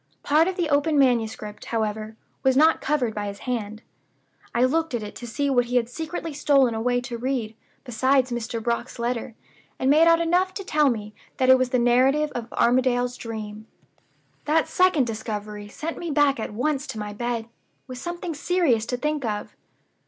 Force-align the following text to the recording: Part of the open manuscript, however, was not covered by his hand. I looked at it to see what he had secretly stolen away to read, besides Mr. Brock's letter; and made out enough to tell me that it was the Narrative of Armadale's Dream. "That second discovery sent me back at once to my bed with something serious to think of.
Part 0.23 0.47
of 0.47 0.55
the 0.55 0.67
open 0.71 0.97
manuscript, 0.97 1.65
however, 1.65 2.15
was 2.41 2.57
not 2.57 2.81
covered 2.81 3.13
by 3.13 3.27
his 3.27 3.37
hand. 3.45 3.83
I 4.55 4.63
looked 4.65 4.95
at 4.95 5.03
it 5.03 5.13
to 5.17 5.27
see 5.27 5.47
what 5.47 5.65
he 5.65 5.75
had 5.75 5.87
secretly 5.89 6.33
stolen 6.33 6.73
away 6.73 7.01
to 7.01 7.19
read, 7.19 7.55
besides 7.83 8.31
Mr. 8.31 8.63
Brock's 8.63 8.97
letter; 8.97 9.35
and 9.77 9.91
made 9.91 10.07
out 10.07 10.19
enough 10.19 10.55
to 10.55 10.63
tell 10.63 10.89
me 10.89 11.13
that 11.37 11.49
it 11.49 11.57
was 11.59 11.69
the 11.69 11.77
Narrative 11.77 12.31
of 12.31 12.51
Armadale's 12.53 13.15
Dream. 13.15 13.67
"That 14.45 14.67
second 14.67 15.05
discovery 15.05 15.67
sent 15.67 15.99
me 15.99 16.09
back 16.09 16.39
at 16.39 16.51
once 16.51 16.87
to 16.87 16.97
my 16.99 17.13
bed 17.13 17.47
with 17.85 17.99
something 17.99 18.33
serious 18.33 18.87
to 18.87 18.97
think 18.97 19.23
of. 19.23 19.55